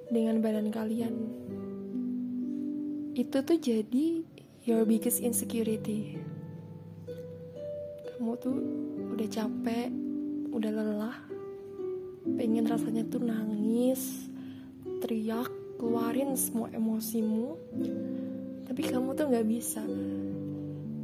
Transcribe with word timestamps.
dengan 0.08 0.40
badan 0.40 0.72
kalian. 0.72 1.16
Itu 3.20 3.44
tuh 3.44 3.60
jadi 3.60 4.31
your 4.62 4.86
biggest 4.86 5.26
insecurity. 5.26 6.22
Kamu 8.14 8.38
tuh 8.38 8.54
udah 9.18 9.26
capek, 9.26 9.90
udah 10.54 10.70
lelah, 10.70 11.18
pengen 12.38 12.70
rasanya 12.70 13.02
tuh 13.10 13.26
nangis, 13.26 14.30
teriak, 15.02 15.50
keluarin 15.82 16.38
semua 16.38 16.70
emosimu, 16.70 17.58
tapi 18.70 18.82
kamu 18.86 19.18
tuh 19.18 19.26
nggak 19.34 19.50
bisa 19.50 19.82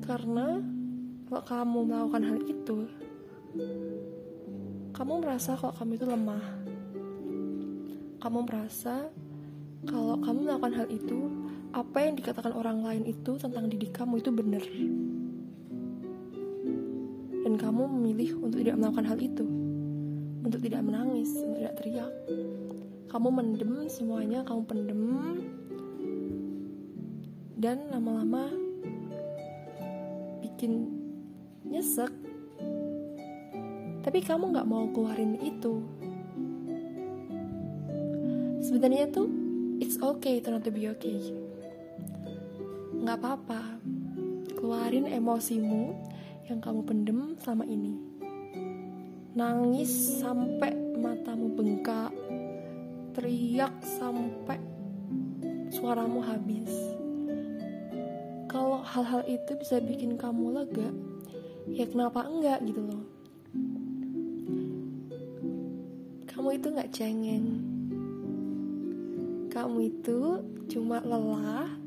karena 0.06 0.62
kalau 1.28 1.44
kamu 1.44 1.80
melakukan 1.90 2.24
hal 2.30 2.40
itu, 2.46 2.78
kamu 4.94 5.14
merasa 5.26 5.58
kalau 5.58 5.74
kamu 5.76 5.92
itu 5.98 6.06
lemah. 6.06 6.46
Kamu 8.22 8.40
merasa 8.46 9.10
kalau 9.90 10.16
kamu 10.22 10.46
melakukan 10.46 10.74
hal 10.78 10.88
itu 10.94 11.47
apa 11.76 11.98
yang 12.00 12.16
dikatakan 12.16 12.56
orang 12.56 12.80
lain 12.84 13.04
itu 13.04 13.36
tentang 13.36 13.68
diri 13.68 13.92
kamu 13.92 14.24
itu 14.24 14.30
benar. 14.32 14.64
Dan 17.44 17.54
kamu 17.56 17.84
memilih 17.88 18.40
untuk 18.44 18.60
tidak 18.60 18.76
melakukan 18.80 19.08
hal 19.08 19.20
itu. 19.20 19.46
Untuk 20.44 20.60
tidak 20.64 20.82
menangis, 20.84 21.32
untuk 21.44 21.60
tidak 21.60 21.76
teriak. 21.80 22.14
Kamu 23.08 23.28
mendem 23.32 23.88
semuanya, 23.88 24.44
kamu 24.44 24.62
pendem. 24.68 25.02
Dan 27.58 27.88
lama-lama 27.92 28.52
bikin 30.44 30.92
nyesek. 31.68 32.12
Tapi 34.04 34.20
kamu 34.24 34.56
gak 34.56 34.68
mau 34.68 34.88
keluarin 34.92 35.36
itu. 35.40 35.84
Sebenarnya 38.64 39.08
tuh 39.12 39.28
it's 39.80 39.96
okay 40.04 40.44
to 40.44 40.52
not 40.52 40.64
to 40.66 40.72
be 40.74 40.92
okay 40.92 41.47
nggak 43.08 43.24
apa-apa. 43.24 43.80
Keluarin 44.60 45.08
emosimu 45.08 45.96
yang 46.52 46.60
kamu 46.60 46.84
pendem 46.84 47.40
selama 47.40 47.64
ini. 47.64 47.96
Nangis 49.32 50.20
sampai 50.20 50.76
matamu 51.00 51.56
bengkak. 51.56 52.12
Teriak 53.16 53.80
sampai 53.80 54.60
suaramu 55.72 56.20
habis. 56.20 56.68
Kalau 58.52 58.84
hal-hal 58.84 59.24
itu 59.24 59.56
bisa 59.56 59.80
bikin 59.80 60.20
kamu 60.20 60.60
lega 60.60 60.92
ya 61.72 61.88
kenapa 61.88 62.28
enggak 62.28 62.60
gitu 62.68 62.92
loh? 62.92 63.04
Kamu 66.28 66.60
itu 66.60 66.68
nggak 66.76 66.92
cengeng. 66.92 67.48
Kamu 69.48 69.96
itu 69.96 70.44
cuma 70.68 71.00
lelah 71.00 71.87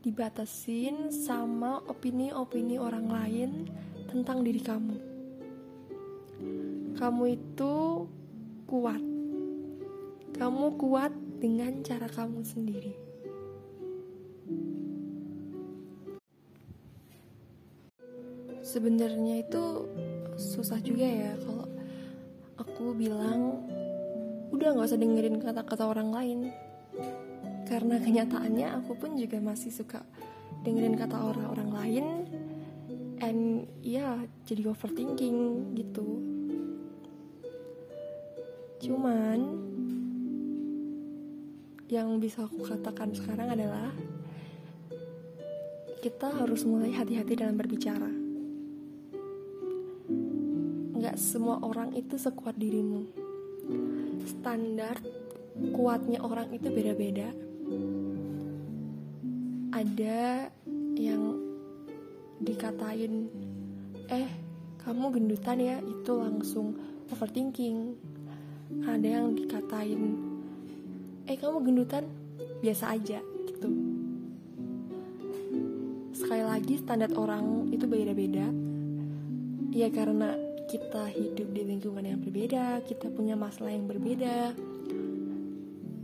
dibatasin 0.00 1.12
sama 1.12 1.84
opini-opini 1.84 2.80
orang 2.80 3.06
lain 3.12 3.50
tentang 4.08 4.40
diri 4.40 4.62
kamu. 4.64 4.96
Kamu 6.96 7.24
itu 7.28 7.74
kuat. 8.64 9.02
Kamu 10.40 10.80
kuat 10.80 11.12
dengan 11.40 11.84
cara 11.84 12.08
kamu 12.08 12.40
sendiri. 12.40 12.94
Sebenarnya 18.64 19.44
itu 19.44 19.84
susah 20.40 20.80
juga 20.80 21.04
ya 21.04 21.32
kalau 21.44 21.68
aku 22.56 22.96
bilang 22.96 23.60
udah 24.48 24.72
nggak 24.72 24.88
usah 24.88 25.00
dengerin 25.00 25.42
kata-kata 25.42 25.84
orang 25.88 26.10
lain 26.12 26.38
karena 27.70 28.02
kenyataannya 28.02 28.82
aku 28.82 28.98
pun 28.98 29.14
juga 29.14 29.38
masih 29.38 29.70
suka 29.70 30.02
dengerin 30.66 30.98
kata 30.98 31.14
orang-orang 31.14 31.70
lain. 31.70 32.06
And 33.22 33.70
ya 33.78 34.26
jadi 34.42 34.74
overthinking 34.74 35.70
gitu. 35.78 36.18
Cuman 38.82 39.38
yang 41.86 42.18
bisa 42.18 42.42
aku 42.42 42.66
katakan 42.66 43.14
sekarang 43.14 43.54
adalah 43.54 43.94
kita 46.02 46.26
harus 46.42 46.66
mulai 46.66 46.90
hati-hati 46.90 47.38
dalam 47.38 47.54
berbicara. 47.54 48.10
Nggak 50.98 51.16
semua 51.22 51.62
orang 51.62 51.94
itu 51.94 52.18
sekuat 52.18 52.58
dirimu. 52.58 53.06
Standar 54.26 54.98
kuatnya 55.70 56.24
orang 56.24 56.50
itu 56.56 56.66
beda-beda 56.72 57.49
ada 59.70 60.52
yang 60.98 61.40
dikatain 62.40 63.28
eh 64.12 64.28
kamu 64.80 65.12
gendutan 65.12 65.58
ya 65.60 65.76
itu 65.80 66.12
langsung 66.16 66.76
overthinking. 67.12 67.96
Ada 68.86 69.18
yang 69.20 69.34
dikatain 69.34 70.02
eh 71.26 71.36
kamu 71.36 71.64
gendutan 71.64 72.04
biasa 72.60 72.96
aja 72.96 73.20
gitu. 73.48 73.68
Sekali 76.16 76.44
lagi 76.44 76.74
standar 76.76 77.10
orang 77.16 77.70
itu 77.72 77.84
beda-beda. 77.88 78.46
Ya 79.70 79.88
karena 79.88 80.34
kita 80.70 81.10
hidup 81.10 81.50
di 81.50 81.62
lingkungan 81.66 82.06
yang 82.06 82.20
berbeda 82.22 82.82
kita 82.86 83.10
punya 83.10 83.34
masalah 83.34 83.74
yang 83.74 83.86
berbeda. 83.90 84.54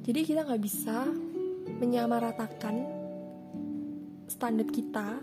Jadi 0.06 0.20
kita 0.22 0.46
nggak 0.46 0.62
bisa 0.62 1.10
menyamaratakan 1.76 2.74
standar 4.26 4.68
kita 4.72 5.20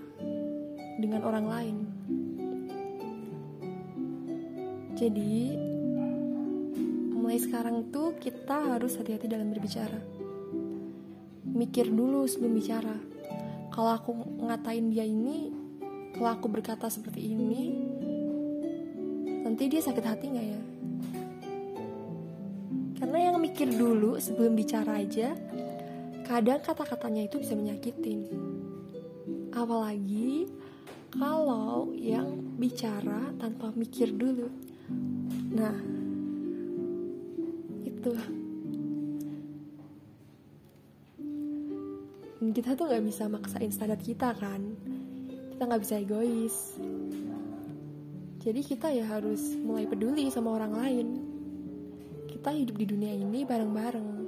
dengan 1.01 1.21
orang 1.25 1.45
lain. 1.49 1.77
Jadi 4.93 5.57
mulai 7.17 7.41
sekarang 7.41 7.89
tuh 7.89 8.13
kita 8.21 8.77
harus 8.77 8.93
hati-hati 8.95 9.25
dalam 9.25 9.49
berbicara. 9.49 9.97
Mikir 11.53 11.89
dulu 11.89 12.29
sebelum 12.29 12.53
bicara. 12.53 12.97
Kalau 13.73 13.89
aku 13.89 14.11
ngatain 14.45 14.93
dia 14.93 15.01
ini, 15.01 15.49
kalau 16.13 16.29
aku 16.29 16.45
berkata 16.45 16.85
seperti 16.93 17.33
ini, 17.33 17.73
nanti 19.41 19.65
dia 19.65 19.81
sakit 19.81 20.05
hati 20.05 20.25
nggak 20.29 20.47
ya? 20.47 20.61
Karena 23.01 23.17
yang 23.29 23.41
mikir 23.41 23.67
dulu 23.67 24.21
sebelum 24.21 24.53
bicara 24.53 25.01
aja, 25.01 25.33
kadang 26.23 26.63
kata-katanya 26.63 27.27
itu 27.27 27.37
bisa 27.43 27.53
menyakitin. 27.53 28.25
Apalagi 29.53 30.47
kalau 31.13 31.93
yang 31.93 32.57
bicara 32.57 33.35
tanpa 33.37 33.69
mikir 33.77 34.09
dulu. 34.09 34.49
Nah, 35.53 35.77
itu. 37.85 38.11
Kita 42.53 42.75
tuh 42.75 42.85
gak 42.91 43.05
bisa 43.05 43.29
maksain 43.29 43.71
standar 43.71 43.99
kita 44.01 44.33
kan. 44.35 44.73
Kita 45.53 45.63
gak 45.69 45.81
bisa 45.85 46.01
egois. 46.01 46.75
Jadi 48.43 48.61
kita 48.65 48.91
ya 48.91 49.07
harus 49.07 49.55
mulai 49.55 49.87
peduli 49.87 50.27
sama 50.27 50.59
orang 50.59 50.73
lain. 50.75 51.07
Kita 52.27 52.51
hidup 52.51 52.75
di 52.75 52.85
dunia 52.89 53.15
ini 53.15 53.47
bareng-bareng. 53.47 54.22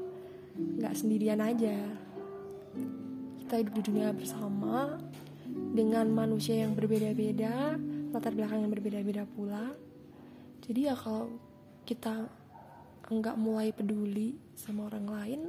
Gak 0.55 0.95
sendirian 0.95 1.43
aja. 1.43 1.75
Kita 3.43 3.59
hidup 3.59 3.73
di 3.77 3.83
dunia 3.91 4.15
bersama 4.15 4.95
dengan 5.75 6.07
manusia 6.09 6.63
yang 6.63 6.73
berbeda-beda, 6.73 7.75
latar 8.15 8.31
belakang 8.31 8.63
yang 8.63 8.71
berbeda-beda 8.71 9.27
pula. 9.27 9.75
Jadi 10.65 10.87
ya 10.89 10.95
kalau 10.95 11.29
kita 11.85 12.25
enggak 13.11 13.37
mulai 13.37 13.69
peduli 13.69 14.39
sama 14.57 14.89
orang 14.89 15.05
lain, 15.05 15.41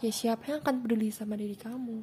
ya 0.00 0.08
siapa 0.08 0.48
yang 0.48 0.64
akan 0.64 0.76
peduli 0.80 1.12
sama 1.12 1.36
diri 1.36 1.58
kamu? 1.58 2.00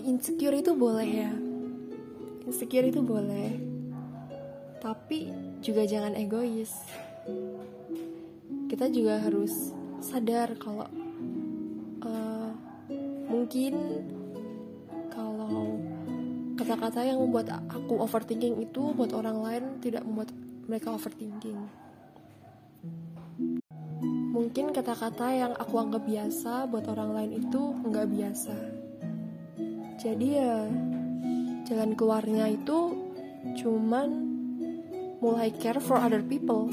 Insecure 0.00 0.56
itu 0.56 0.72
boleh 0.72 1.10
ya, 1.10 1.32
insecure 2.48 2.88
itu 2.88 3.04
boleh, 3.04 3.60
tapi 4.80 5.28
juga 5.60 5.84
jangan 5.84 6.16
egois. 6.16 6.72
Kita 8.66 8.88
juga 8.88 9.20
harus 9.20 9.76
sadar 10.00 10.56
kalau 10.56 10.88
uh, 12.00 12.50
mungkin 13.28 13.76
kalau 15.12 15.76
kata-kata 16.56 17.04
yang 17.04 17.20
membuat 17.20 17.52
aku 17.68 18.00
overthinking 18.00 18.56
itu 18.64 18.96
buat 18.96 19.12
orang 19.12 19.38
lain 19.44 19.64
tidak 19.84 20.02
membuat 20.08 20.32
mereka 20.64 20.96
overthinking. 20.96 21.60
Mungkin 24.30 24.72
kata-kata 24.72 25.26
yang 25.36 25.52
aku 25.60 25.76
anggap 25.76 26.08
biasa 26.08 26.64
buat 26.70 26.88
orang 26.88 27.10
lain 27.12 27.30
itu 27.44 27.60
nggak 27.84 28.08
biasa. 28.08 28.56
Jadi 30.00 30.26
ya 30.40 30.64
jalan 31.68 31.92
keluarnya 31.92 32.48
itu 32.48 32.96
cuman 33.60 34.29
mulai 35.20 35.52
care 35.52 35.80
for 35.80 36.00
other 36.00 36.24
people 36.24 36.72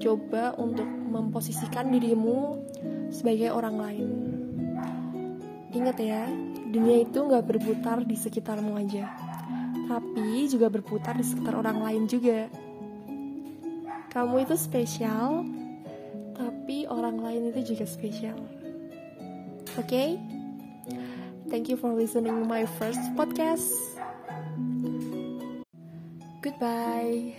coba 0.00 0.56
untuk 0.56 0.88
memposisikan 0.88 1.92
dirimu 1.92 2.56
sebagai 3.12 3.52
orang 3.52 3.76
lain. 3.76 4.08
Ingat 5.70 5.96
ya, 6.00 6.24
dunia 6.72 7.04
itu 7.04 7.20
nggak 7.20 7.44
berputar 7.46 8.02
di 8.02 8.16
sekitarmu 8.16 8.80
aja, 8.80 9.06
tapi 9.86 10.48
juga 10.48 10.72
berputar 10.72 11.20
di 11.20 11.22
sekitar 11.22 11.54
orang 11.54 11.84
lain 11.84 12.02
juga. 12.08 12.48
Kamu 14.10 14.42
itu 14.42 14.58
spesial, 14.58 15.46
tapi 16.34 16.88
orang 16.90 17.22
lain 17.22 17.54
itu 17.54 17.76
juga 17.76 17.86
spesial. 17.86 18.40
Oke? 19.78 19.86
Okay? 19.86 20.08
Thank 21.50 21.70
you 21.70 21.78
for 21.78 21.94
listening 21.94 22.46
my 22.46 22.66
first 22.78 23.02
podcast. 23.14 23.89
Goodbye. 26.50 27.36